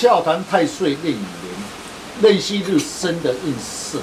[0.00, 1.20] 笑谈太岁任年，
[2.22, 3.98] 任戌日生的运势。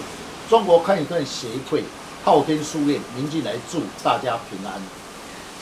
[0.48, 1.84] 中国看一看协会
[2.24, 4.80] 昊天书院宁进来祝大家平安。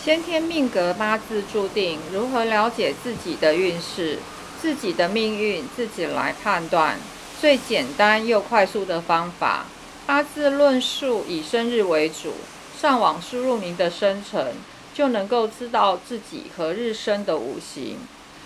[0.04, 4.20] 先天命格八字注定，如何了解自己的运势、
[4.62, 6.97] 自己的命运，自己来判断。
[7.40, 9.67] 最简单又快速的方法，
[10.06, 12.33] 八字论述以生日为主，
[12.78, 14.54] 上网输入您的生辰，
[14.94, 17.99] 就能够知道自己何日生的五行、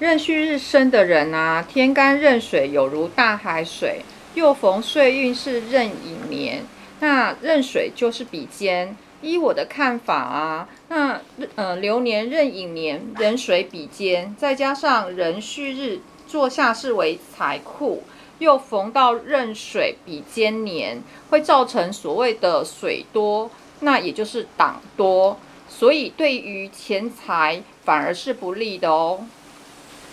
[0.00, 4.02] 壬戌日生的人啊，天干壬水有如大海水，
[4.34, 6.64] 又逢岁运是壬寅年，
[7.00, 8.96] 那壬水就是比肩。
[9.20, 11.20] 依我的看法啊，那
[11.56, 18.04] 呃流年壬寅年壬水比肩，再加上壬戌日坐下是为财库。
[18.38, 25.36] 又逢到壬水比肩年，会造成所谓的水多，那也就是党多，
[25.68, 29.26] 所以对于钱财反而是不利的哦。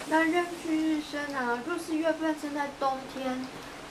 [0.07, 3.43] 那壬戌日生啊，若是月份生在冬天，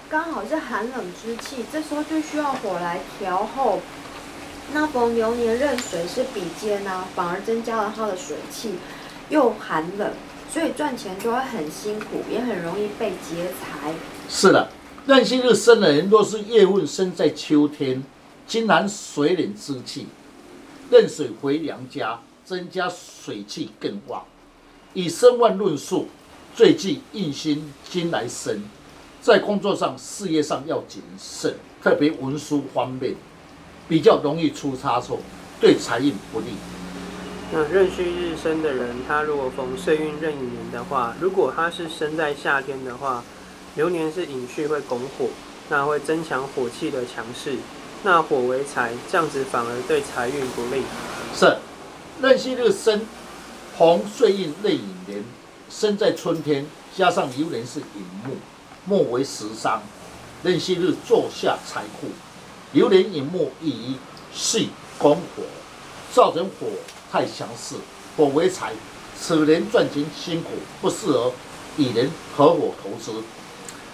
[0.09, 3.81] 刚好是寒冷之气，这时候就需要火来调候。
[4.73, 8.77] 那逢流年壬水是比肩啊，反而增加了它的水气，
[9.29, 10.12] 又寒冷，
[10.53, 13.93] 所以赚钱就会很辛苦，也很容易被劫财。
[14.28, 14.69] 是的，
[15.06, 18.05] 壬戌日生的人，若是月份生在秋天，
[18.47, 20.06] 金寒水冷之气，
[20.91, 24.25] 壬水回娘家，增加水气更旺。
[24.95, 26.09] 以身旺论述，
[26.56, 28.62] 最忌印心金来生，
[29.20, 33.15] 在工作上、事业上要谨慎，特别文书方面
[33.87, 35.19] 比较容易出差错，
[35.60, 36.47] 对财运不利。
[37.53, 43.22] 那壬戌日生的人，他如果逢岁运壬寅年的话，如果他是生在夏天的话。
[43.76, 45.26] 流年是寅戌会拱火，
[45.69, 47.56] 那会增强火气的强势。
[48.05, 50.84] 那火为财，这样子反而对财运不利。
[51.34, 51.56] 是，
[52.22, 53.00] 壬戌日生，
[53.77, 55.25] 红岁运壬寅年，
[55.69, 56.65] 生在春天，
[56.97, 58.37] 加上流年是寅木，
[58.85, 59.83] 木为食伤。
[60.45, 62.07] 壬戌日坐下财库，
[62.73, 63.97] 流年寅木以
[64.33, 65.43] 戌拱火，
[66.12, 66.69] 造成火
[67.11, 67.75] 太强势，
[68.17, 68.73] 火为财，
[69.19, 71.33] 此年赚钱辛苦，不适合
[71.77, 73.25] 与人合伙投资。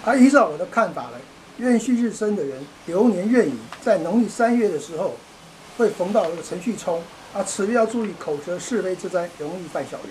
[0.03, 1.17] 而依照我的看法呢，
[1.57, 5.15] 壬戌日生的人，流年壬寅，在农历三月的时候，
[5.75, 7.01] 会逢到这个辰戌冲，
[7.33, 10.09] 啊，此月要注意口舌是非之灾，容易犯小人。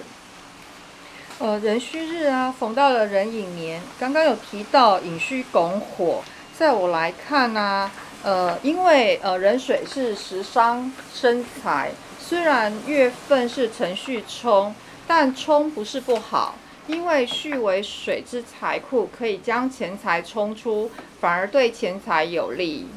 [1.39, 6.23] 呃，壬戌日啊，逢到了壬寅年，刚刚有提到寅戌拱火，
[6.59, 7.91] 在我来看呢，
[8.23, 14.75] 呃，因为呃壬水是食伤生财，虽然月份是辰戌冲，
[15.07, 16.55] 但冲不是不好。
[16.87, 22.89] 因为戌为水之财库，可以将钱财冲出，反而对钱财有利。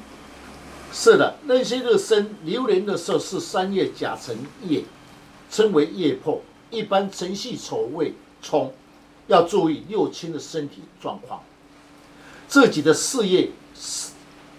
[0.94, 4.84] 是的，那些日生流年的时候是三月甲辰夜，
[5.50, 6.40] 称为夜破。
[6.70, 8.72] 一般辰戌丑未冲，
[9.26, 11.42] 要注意六亲的身体状况，
[12.48, 13.50] 自己的事业、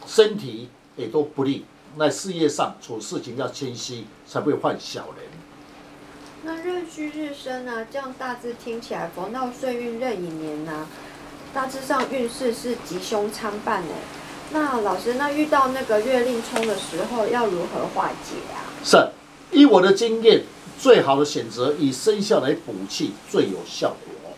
[0.06, 1.64] 身体也都不利。
[1.96, 5.24] 那事业上处事情要谦虚，才不会犯小人。
[6.42, 7.86] 那日戌日生呢？
[7.90, 10.88] 这样大致听起来，逢到岁运壬寅年呢，
[11.52, 14.23] 大致上运势是吉凶参半哎。
[14.54, 18.70] 那老师，那遇到那个月令冲的时候，要如何化解啊？
[18.84, 19.08] 是，
[19.50, 20.44] 以我的经验，
[20.78, 24.32] 最好的选择以生肖来补气最有效果。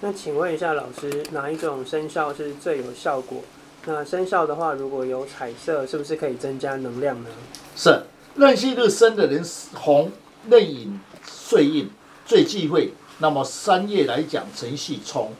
[0.00, 3.42] 那请问一下老师，哪一种生肖是最有效果？
[3.84, 7.28] 那生肖的话，如果有彩色，是不是可以增加能量呢？
[7.76, 8.04] 是，
[8.36, 10.10] 壬戌日生的人红
[10.48, 10.98] 壬寅。
[11.30, 11.90] 岁印
[12.26, 15.32] 最忌讳，那么三月来讲，辰戌冲，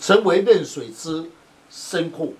[0.00, 1.30] 成为壬水之
[1.70, 2.34] 生库，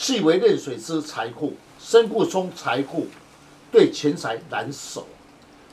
[0.00, 3.06] 戌为壬水之财库，身库充财库，
[3.70, 5.06] 对钱财难守。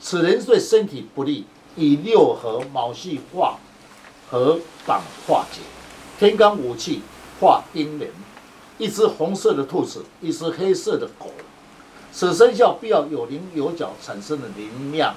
[0.02, 1.46] 此人对身体不利，
[1.76, 3.58] 以六合卯戌化
[4.30, 5.62] 合党化解，
[6.18, 7.00] 天干五气
[7.40, 8.10] 化丁人，
[8.76, 11.30] 一只红色的兔子，一只黑色的狗，
[12.12, 15.14] 此生肖必要有棱有角产生的灵量，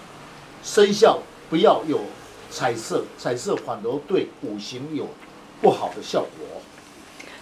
[0.64, 1.20] 生肖。
[1.50, 2.00] 不要有
[2.50, 5.06] 彩色，彩色反而对五行有
[5.62, 6.62] 不好的效果。